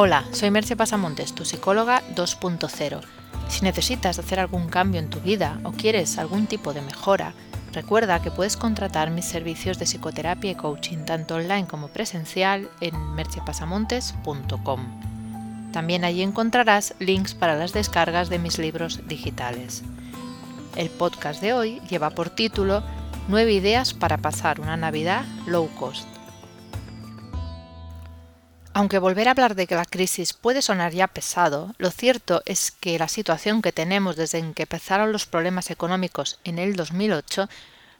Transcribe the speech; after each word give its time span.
Hola, 0.00 0.22
soy 0.30 0.52
Merce 0.52 0.76
Pasamontes, 0.76 1.34
tu 1.34 1.44
psicóloga 1.44 2.04
2.0. 2.14 3.00
Si 3.48 3.64
necesitas 3.64 4.20
hacer 4.20 4.38
algún 4.38 4.68
cambio 4.68 5.00
en 5.00 5.10
tu 5.10 5.18
vida 5.18 5.58
o 5.64 5.72
quieres 5.72 6.18
algún 6.18 6.46
tipo 6.46 6.72
de 6.72 6.82
mejora, 6.82 7.34
recuerda 7.72 8.22
que 8.22 8.30
puedes 8.30 8.56
contratar 8.56 9.10
mis 9.10 9.24
servicios 9.24 9.76
de 9.80 9.86
psicoterapia 9.86 10.52
y 10.52 10.54
coaching 10.54 10.98
tanto 10.98 11.34
online 11.34 11.66
como 11.66 11.88
presencial 11.88 12.70
en 12.80 12.94
mercepasamontes.com. 13.16 14.86
También 15.72 16.04
allí 16.04 16.22
encontrarás 16.22 16.94
links 17.00 17.34
para 17.34 17.56
las 17.56 17.72
descargas 17.72 18.28
de 18.28 18.38
mis 18.38 18.60
libros 18.60 19.00
digitales. 19.08 19.82
El 20.76 20.90
podcast 20.90 21.42
de 21.42 21.54
hoy 21.54 21.80
lleva 21.90 22.10
por 22.10 22.30
título 22.30 22.84
9 23.26 23.52
ideas 23.52 23.94
para 23.94 24.18
pasar 24.18 24.60
una 24.60 24.76
Navidad 24.76 25.24
low 25.48 25.68
cost. 25.74 26.06
Aunque 28.78 29.00
volver 29.00 29.26
a 29.26 29.32
hablar 29.32 29.56
de 29.56 29.66
la 29.68 29.84
crisis 29.84 30.34
puede 30.34 30.62
sonar 30.62 30.92
ya 30.92 31.08
pesado, 31.08 31.74
lo 31.78 31.90
cierto 31.90 32.42
es 32.46 32.70
que 32.70 32.96
la 32.96 33.08
situación 33.08 33.60
que 33.60 33.72
tenemos 33.72 34.14
desde 34.14 34.38
que 34.52 34.62
empezaron 34.62 35.10
los 35.10 35.26
problemas 35.26 35.72
económicos 35.72 36.38
en 36.44 36.60
el 36.60 36.76
2008 36.76 37.48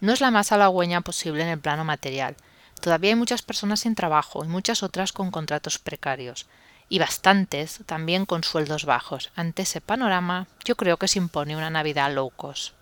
no 0.00 0.12
es 0.12 0.20
la 0.20 0.32
más 0.32 0.50
halagüeña 0.50 1.02
posible 1.02 1.44
en 1.44 1.50
el 1.50 1.60
plano 1.60 1.84
material. 1.84 2.34
Todavía 2.80 3.10
hay 3.10 3.14
muchas 3.14 3.42
personas 3.42 3.78
sin 3.82 3.94
trabajo 3.94 4.44
y 4.44 4.48
muchas 4.48 4.82
otras 4.82 5.12
con 5.12 5.30
contratos 5.30 5.78
precarios, 5.78 6.46
y 6.88 6.98
bastantes 6.98 7.78
también 7.86 8.26
con 8.26 8.42
sueldos 8.42 8.84
bajos. 8.84 9.30
Ante 9.36 9.62
ese 9.62 9.80
panorama, 9.80 10.48
yo 10.64 10.74
creo 10.74 10.96
que 10.96 11.06
se 11.06 11.20
impone 11.20 11.56
una 11.56 11.70
Navidad 11.70 12.12
low 12.12 12.30
cost. 12.30 12.74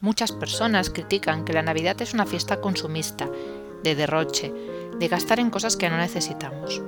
Muchas 0.00 0.32
personas 0.32 0.90
critican 0.90 1.44
que 1.44 1.52
la 1.52 1.62
Navidad 1.62 2.02
es 2.02 2.14
una 2.14 2.26
fiesta 2.26 2.60
consumista, 2.60 3.30
de 3.84 3.94
derroche, 3.94 4.52
de 4.98 5.08
gastar 5.08 5.38
en 5.38 5.50
cosas 5.50 5.76
que 5.76 5.88
no 5.88 5.96
necesitamos. 5.96 6.82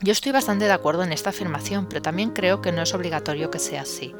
Yo 0.00 0.12
estoy 0.12 0.30
bastante 0.30 0.66
de 0.66 0.72
acuerdo 0.72 1.02
en 1.02 1.12
esta 1.12 1.30
afirmación, 1.30 1.86
pero 1.86 2.00
también 2.00 2.30
creo 2.30 2.62
que 2.62 2.70
no 2.70 2.82
es 2.82 2.94
obligatorio 2.94 3.50
que 3.50 3.58
sea 3.58 3.82
así. 3.82 4.14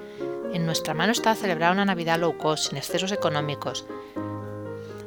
En 0.53 0.67
nuestra 0.67 0.93
mano 0.93 1.13
está 1.13 1.37
celebrar 1.37 1.73
una 1.73 1.85
Navidad 1.85 2.19
low 2.19 2.37
cost, 2.37 2.69
sin 2.69 2.79
excesos 2.79 3.13
económicos. 3.13 3.87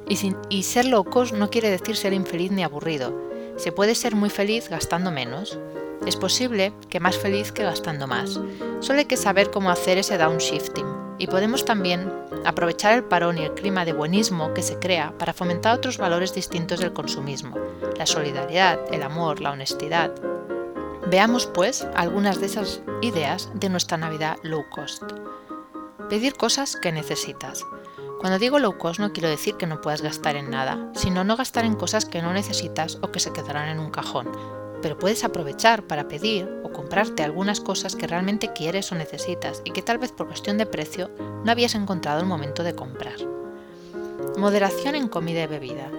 Y, 0.08 0.34
y 0.48 0.64
ser 0.64 0.86
low 0.86 1.04
cost 1.04 1.34
no 1.34 1.50
quiere 1.50 1.70
decir 1.70 1.98
ser 1.98 2.14
infeliz 2.14 2.52
ni 2.52 2.64
aburrido. 2.64 3.14
Se 3.58 3.74
puede 3.74 3.96
ser 3.96 4.16
muy 4.16 4.30
feliz 4.30 4.70
gastando 4.70 5.12
menos. 5.12 5.60
Es 6.06 6.16
posible 6.16 6.72
que 6.90 7.02
más 7.02 7.18
feliz 7.18 7.52
que 7.52 7.64
gastando 7.64 8.08
más. 8.08 8.40
Solo 8.80 9.00
hay 9.00 9.06
que 9.06 9.18
saber 9.18 9.52
cómo 9.52 9.72
hacer 9.72 9.98
ese 9.98 10.18
downshifting. 10.18 10.86
Y 11.18 11.28
podemos 11.28 11.66
también 11.66 12.10
aprovechar 12.46 12.94
el 12.94 13.04
parón 13.04 13.38
y 13.38 13.44
el 13.44 13.54
clima 13.54 13.84
de 13.84 13.92
buenismo 13.92 14.54
que 14.54 14.64
se 14.64 14.80
crea 14.80 15.14
para 15.18 15.34
fomentar 15.34 15.76
otros 15.76 15.98
valores 15.98 16.34
distintos 16.34 16.80
del 16.80 16.94
consumismo, 16.94 17.58
la 17.98 18.06
solidaridad, 18.06 18.80
el 18.92 19.04
amor, 19.04 19.42
la 19.42 19.52
honestidad, 19.52 20.12
Veamos, 21.12 21.46
pues, 21.46 21.86
algunas 21.94 22.40
de 22.40 22.46
esas 22.46 22.82
ideas 23.02 23.50
de 23.54 23.68
nuestra 23.68 23.98
Navidad 23.98 24.38
low 24.44 24.64
cost. 24.70 25.04
Pedir 26.10 26.36
cosas 26.36 26.78
que 26.78 26.94
necesitas. 26.94 27.66
Cuando 28.22 28.40
digo 28.40 28.60
low 28.60 28.78
cost 28.78 29.02
no 29.02 29.12
quiero 29.12 29.28
decir 29.28 29.56
que 29.56 29.68
no 29.68 29.82
puedas 29.82 30.02
gastar 30.02 30.38
en 30.38 30.50
nada, 30.50 30.90
sino 30.96 31.26
no 31.26 31.36
gastar 31.36 31.66
en 31.66 31.76
cosas 31.76 32.06
que 32.06 32.22
no 32.22 32.32
necesitas 32.32 32.98
o 33.02 33.12
que 33.12 33.20
se 33.20 33.34
quedarán 33.34 33.68
en 33.68 33.80
un 33.80 33.92
cajón, 33.92 34.32
pero 34.82 34.98
puedes 34.98 35.26
aprovechar 35.26 35.84
para 35.84 36.08
pedir 36.08 36.50
o 36.64 36.72
comprarte 36.72 37.24
algunas 37.24 37.60
cosas 37.60 37.98
que 37.98 38.08
realmente 38.08 38.54
quieres 38.54 38.90
o 38.94 38.96
necesitas 38.96 39.62
y 39.66 39.72
que 39.72 39.82
tal 39.82 39.98
vez 39.98 40.14
por 40.14 40.28
cuestión 40.28 40.58
de 40.58 40.66
precio 40.66 41.12
no 41.44 41.52
habías 41.52 41.76
encontrado 41.76 42.22
el 42.22 42.26
momento 42.26 42.64
de 42.64 42.74
comprar. 42.74 43.18
Moderación 44.38 44.96
en 44.96 45.10
comida 45.10 45.44
y 45.44 45.48
bebida. 45.48 45.92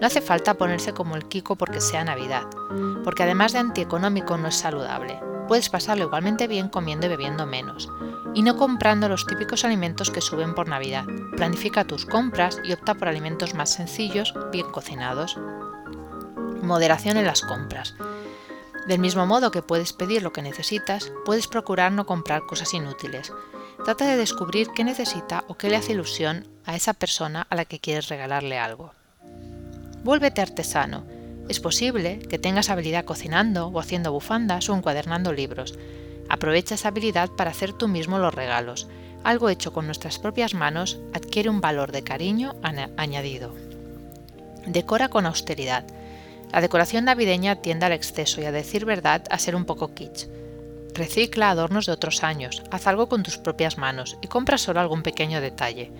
No 0.00 0.06
hace 0.06 0.20
falta 0.20 0.54
ponerse 0.54 0.92
como 0.92 1.16
el 1.16 1.26
Kiko 1.26 1.56
porque 1.56 1.80
sea 1.80 2.04
Navidad, 2.04 2.44
porque 3.04 3.22
además 3.22 3.52
de 3.52 3.60
antieconómico 3.60 4.36
no 4.36 4.48
es 4.48 4.56
saludable. 4.56 5.20
Puedes 5.48 5.68
pasarlo 5.68 6.04
igualmente 6.04 6.46
bien 6.46 6.68
comiendo 6.68 7.06
y 7.06 7.10
bebiendo 7.10 7.46
menos, 7.46 7.88
y 8.34 8.42
no 8.42 8.56
comprando 8.56 9.08
los 9.08 9.26
típicos 9.26 9.64
alimentos 9.64 10.10
que 10.10 10.20
suben 10.20 10.54
por 10.54 10.68
Navidad. 10.68 11.04
Planifica 11.36 11.84
tus 11.84 12.06
compras 12.06 12.60
y 12.64 12.72
opta 12.72 12.94
por 12.94 13.08
alimentos 13.08 13.54
más 13.54 13.72
sencillos, 13.72 14.34
bien 14.50 14.70
cocinados. 14.70 15.38
Moderación 16.62 17.16
en 17.16 17.26
las 17.26 17.42
compras. 17.42 17.94
Del 18.88 18.98
mismo 18.98 19.26
modo 19.26 19.50
que 19.50 19.62
puedes 19.62 19.92
pedir 19.92 20.22
lo 20.22 20.32
que 20.32 20.42
necesitas, 20.42 21.12
puedes 21.24 21.46
procurar 21.46 21.92
no 21.92 22.04
comprar 22.04 22.42
cosas 22.46 22.74
inútiles. 22.74 23.32
Trata 23.84 24.06
de 24.06 24.16
descubrir 24.16 24.68
qué 24.74 24.84
necesita 24.84 25.44
o 25.48 25.56
qué 25.56 25.68
le 25.68 25.76
hace 25.76 25.92
ilusión 25.92 26.48
a 26.64 26.76
esa 26.76 26.94
persona 26.94 27.46
a 27.48 27.54
la 27.54 27.64
que 27.64 27.80
quieres 27.80 28.08
regalarle 28.08 28.58
algo. 28.58 28.92
Vuélvete 30.04 30.42
artesano. 30.42 31.02
Es 31.48 31.60
posible 31.60 32.18
que 32.18 32.38
tengas 32.38 32.68
habilidad 32.68 33.06
cocinando 33.06 33.68
o 33.68 33.80
haciendo 33.80 34.12
bufandas 34.12 34.68
o 34.68 34.76
encuadernando 34.76 35.32
libros. 35.32 35.78
Aprovecha 36.28 36.74
esa 36.74 36.88
habilidad 36.88 37.30
para 37.30 37.50
hacer 37.50 37.72
tú 37.72 37.88
mismo 37.88 38.18
los 38.18 38.34
regalos. 38.34 38.86
Algo 39.24 39.48
hecho 39.48 39.72
con 39.72 39.86
nuestras 39.86 40.18
propias 40.18 40.52
manos 40.52 40.98
adquiere 41.14 41.48
un 41.48 41.62
valor 41.62 41.90
de 41.90 42.04
cariño 42.04 42.54
añadido. 42.98 43.54
Decora 44.66 45.08
con 45.08 45.24
austeridad. 45.24 45.86
La 46.52 46.60
decoración 46.60 47.06
navideña 47.06 47.62
tiende 47.62 47.86
al 47.86 47.92
exceso 47.92 48.42
y 48.42 48.44
a 48.44 48.52
decir 48.52 48.84
verdad 48.84 49.24
a 49.30 49.38
ser 49.38 49.56
un 49.56 49.64
poco 49.64 49.94
kitsch. 49.94 50.28
Recicla 50.92 51.48
adornos 51.48 51.86
de 51.86 51.92
otros 51.92 52.22
años, 52.22 52.62
haz 52.70 52.86
algo 52.86 53.08
con 53.08 53.22
tus 53.22 53.38
propias 53.38 53.78
manos 53.78 54.18
y 54.20 54.28
compra 54.28 54.58
solo 54.58 54.80
algún 54.80 55.02
pequeño 55.02 55.40
detalle. 55.40 55.90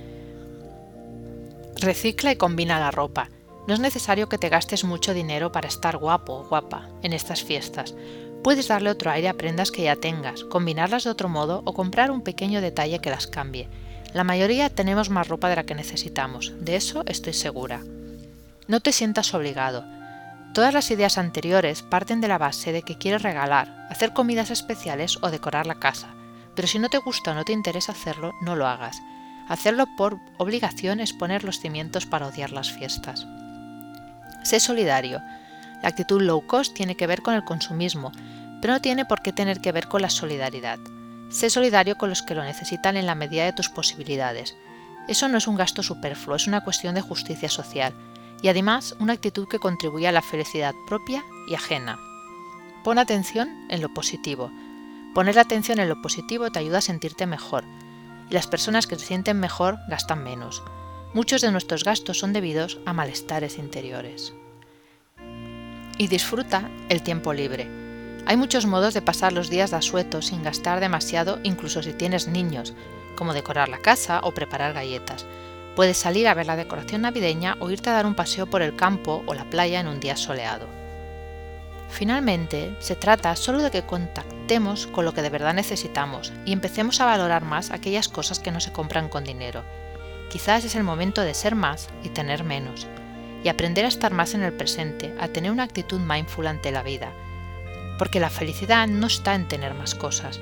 Recicla 1.81 2.33
y 2.33 2.37
combina 2.37 2.79
la 2.79 2.91
ropa. 2.91 3.31
No 3.67 3.73
es 3.75 3.81
necesario 3.81 4.29
que 4.29 4.39
te 4.39 4.51
gastes 4.51 4.85
mucho 4.85 5.15
dinero 5.15 5.51
para 5.51 5.69
estar 5.69 5.97
guapo 5.97 6.35
o 6.35 6.45
guapa 6.45 6.89
en 7.03 7.13
estas 7.15 7.43
fiestas. 7.43 7.95
Puedes 8.43 8.69
darle 8.69 8.91
otro 8.91 9.11
aire 9.11 9.29
a 9.29 9.35
prendas 9.35 9.71
que 9.71 9.85
ya 9.85 9.97
tengas, 9.97 10.45
combinarlas 10.45 11.05
de 11.05 11.11
otro 11.11 11.31
modo 11.31 11.63
o 11.65 11.73
comprar 11.73 12.11
un 12.11 12.21
pequeño 12.21 12.61
detalle 12.61 12.99
que 12.99 13.09
las 13.09 13.27
cambie. 13.27 13.69
La 14.13 14.23
mayoría 14.23 14.69
tenemos 14.69 15.09
más 15.09 15.29
ropa 15.29 15.49
de 15.49 15.57
la 15.57 15.65
que 15.65 15.75
necesitamos, 15.75 16.53
de 16.61 16.77
eso 16.77 17.05
estoy 17.07 17.33
segura. 17.33 17.81
No 18.69 18.81
te 18.81 18.93
sientas 18.93 19.33
obligado. 19.33 19.85
Todas 20.53 20.75
las 20.75 20.91
ideas 20.91 21.17
anteriores 21.17 21.83
parten 21.83 22.21
de 22.21 22.29
la 22.29 22.39
base 22.39 22.71
de 22.71 22.83
que 22.83 22.99
quieres 22.99 23.23
regalar, 23.23 23.87
hacer 23.91 24.13
comidas 24.13 24.51
especiales 24.51 25.19
o 25.23 25.31
decorar 25.31 25.67
la 25.67 25.81
casa. 25.81 26.15
Pero 26.55 26.69
si 26.69 26.79
no 26.79 26.91
te 26.91 26.99
gusta 26.99 27.33
o 27.33 27.35
no 27.35 27.45
te 27.45 27.53
interesa 27.53 27.93
hacerlo, 27.93 28.33
no 28.43 28.57
lo 28.57 28.67
hagas. 28.67 29.01
Hacerlo 29.49 29.87
por 29.97 30.19
obligación 30.39 31.01
es 31.01 31.13
poner 31.13 31.45
los 31.45 31.59
cimientos 31.59 32.07
para 32.07 32.27
odiar 32.27 32.53
las 32.53 32.71
fiestas. 32.71 33.27
Sé 34.45 34.61
solidario. 34.61 35.23
La 35.83 35.89
actitud 35.89 36.21
low 36.21 36.47
cost 36.47 36.75
tiene 36.75 36.97
que 36.97 37.07
ver 37.07 37.23
con 37.23 37.35
el 37.35 37.45
consumismo, 37.45 38.13
pero 38.61 38.75
no 38.75 38.81
tiene 38.81 39.07
por 39.07 39.23
qué 39.23 39.33
tener 39.33 39.61
que 39.61 39.73
ver 39.73 39.89
con 39.89 40.03
la 40.03 40.11
solidaridad. 40.11 40.79
Sé 41.31 41.49
solidario 41.51 41.97
con 41.97 42.11
los 42.11 42.23
que 42.23 42.35
lo 42.35 42.45
necesitan 42.45 42.97
en 42.97 43.07
la 43.07 43.15
medida 43.15 43.45
de 43.45 43.55
tus 43.55 43.71
posibilidades. 43.71 44.55
Eso 45.09 45.29
no 45.29 45.39
es 45.39 45.49
un 45.49 45.57
gasto 45.57 45.83
superfluo, 45.83 46.37
es 46.37 46.47
una 46.47 46.63
cuestión 46.63 46.95
de 46.95 47.01
justicia 47.01 47.49
social 47.49 47.95
y 48.43 48.49
además 48.49 48.95
una 49.01 49.15
actitud 49.15 49.49
que 49.49 49.59
contribuye 49.59 50.07
a 50.07 50.13
la 50.13 50.23
felicidad 50.23 50.75
propia 50.87 51.25
y 51.49 51.55
ajena. 51.55 51.99
Pon 52.85 52.99
atención 52.99 53.49
en 53.71 53.81
lo 53.81 53.93
positivo. 53.95 54.51
Poner 55.15 55.39
atención 55.39 55.81
en 55.81 55.89
lo 55.89 56.03
positivo 56.03 56.51
te 56.51 56.59
ayuda 56.59 56.79
a 56.79 56.83
sentirte 56.83 57.25
mejor, 57.25 57.65
y 58.29 58.35
las 58.35 58.47
personas 58.47 58.87
que 58.87 58.97
se 58.97 59.07
sienten 59.07 59.41
mejor 59.41 59.79
gastan 59.89 60.23
menos. 60.23 60.63
Muchos 61.15 61.43
de 61.43 61.53
nuestros 61.53 61.85
gastos 61.85 62.19
son 62.19 62.33
debidos 62.33 62.81
a 62.87 62.93
malestares 62.93 63.57
interiores. 63.59 64.35
Y 65.97 66.09
disfruta 66.09 66.69
el 66.89 67.05
tiempo 67.05 67.33
libre. 67.33 67.69
Hay 68.27 68.37
muchos 68.37 68.67
modos 68.67 68.95
de 68.95 69.03
pasar 69.03 69.33
los 69.33 69.49
días 69.49 69.71
de 69.71 69.77
asueto 69.77 70.23
sin 70.23 70.43
gastar 70.43 70.81
demasiado, 70.81 71.39
incluso 71.45 71.85
si 71.85 71.93
tienes 71.93 72.27
niños, 72.27 72.75
como 73.15 73.33
decorar 73.33 73.69
la 73.69 73.79
casa 73.79 74.23
o 74.25 74.33
preparar 74.33 74.73
galletas. 74.73 75.25
Puedes 75.77 75.99
salir 75.99 76.27
a 76.27 76.35
ver 76.35 76.47
la 76.47 76.57
decoración 76.57 77.03
navideña 77.03 77.57
o 77.61 77.71
irte 77.71 77.91
a 77.91 77.93
dar 77.93 78.07
un 78.07 78.17
paseo 78.17 78.47
por 78.47 78.61
el 78.61 78.75
campo 78.75 79.23
o 79.27 79.35
la 79.35 79.49
playa 79.49 79.79
en 79.79 79.87
un 79.87 80.01
día 80.01 80.17
soleado. 80.17 80.67
Finalmente, 81.91 82.75
se 82.81 82.97
trata 82.97 83.37
solo 83.37 83.63
de 83.63 83.71
que 83.71 83.83
contactemos 83.83 84.89
con 84.89 85.05
lo 85.05 85.15
que 85.15 85.23
de 85.23 85.31
verdad 85.31 85.55
necesitamos 85.55 86.33
y 86.45 86.53
empecemos 86.53 87.01
a 87.01 87.07
valorar 87.07 87.45
más 87.45 87.71
aquellas 87.71 88.09
cosas 88.09 88.41
que 88.41 88.51
no 88.51 88.59
se 88.59 88.73
compran 88.73 89.09
con 89.09 89.23
dinero 89.23 89.63
Quizás 90.31 90.65
es 90.65 90.75
el 90.75 90.83
momento 90.83 91.23
de 91.23 91.35
ser 91.35 91.55
más 91.55 91.89
y 92.03 92.09
tener 92.09 92.45
menos, 92.45 92.87
y 93.45 93.49
aprender 93.49 93.85
a 93.85 93.89
estar 93.89 94.13
más 94.13 94.35
en 94.35 94.43
el 94.43 94.53
presente, 94.53 95.15
a 95.21 95.29
tener 95.29 95.51
una 95.51 95.63
actitud 95.63 96.01
mindful 96.01 96.47
ante 96.47 96.73
la 96.73 96.83
vida, 96.83 97.13
porque 97.99 98.21
la 98.21 98.31
felicidad 98.31 98.89
no 98.89 99.07
está 99.07 99.35
en 99.35 99.47
tener 99.47 99.75
más 99.75 99.95
cosas. 99.95 100.41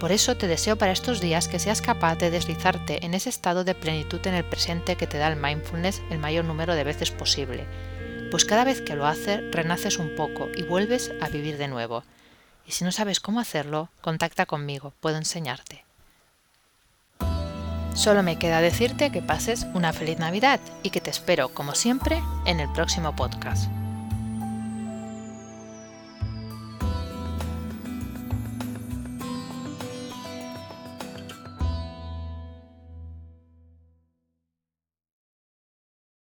Por 0.00 0.12
eso 0.12 0.36
te 0.36 0.46
deseo 0.46 0.76
para 0.76 0.92
estos 0.92 1.20
días 1.20 1.48
que 1.48 1.58
seas 1.58 1.82
capaz 1.82 2.16
de 2.16 2.30
deslizarte 2.30 3.04
en 3.04 3.14
ese 3.14 3.28
estado 3.28 3.64
de 3.64 3.74
plenitud 3.74 4.24
en 4.26 4.34
el 4.34 4.44
presente 4.44 4.96
que 4.96 5.08
te 5.08 5.18
da 5.18 5.28
el 5.28 5.36
mindfulness 5.36 6.02
el 6.10 6.18
mayor 6.18 6.44
número 6.44 6.74
de 6.74 6.84
veces 6.84 7.10
posible, 7.10 7.66
pues 8.30 8.44
cada 8.44 8.64
vez 8.64 8.80
que 8.80 8.94
lo 8.94 9.06
haces 9.06 9.42
renaces 9.50 9.98
un 9.98 10.14
poco 10.14 10.48
y 10.56 10.62
vuelves 10.62 11.12
a 11.20 11.28
vivir 11.28 11.58
de 11.58 11.68
nuevo. 11.68 12.04
Y 12.66 12.72
si 12.72 12.84
no 12.84 12.92
sabes 12.92 13.20
cómo 13.20 13.40
hacerlo, 13.40 13.90
contacta 14.00 14.46
conmigo, 14.46 14.92
puedo 15.00 15.16
enseñarte. 15.16 15.87
Solo 17.98 18.22
me 18.22 18.36
queda 18.36 18.60
decirte 18.60 19.10
que 19.10 19.22
pases 19.22 19.66
una 19.74 19.92
feliz 19.92 20.20
Navidad 20.20 20.60
y 20.84 20.90
que 20.90 21.00
te 21.00 21.10
espero, 21.10 21.48
como 21.48 21.74
siempre, 21.74 22.22
en 22.46 22.60
el 22.60 22.70
próximo 22.70 23.16
podcast. 23.16 23.68